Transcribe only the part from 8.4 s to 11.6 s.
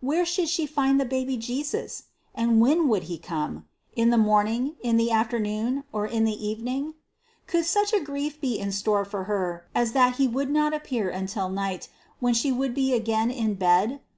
be in store for her as that he would not appear until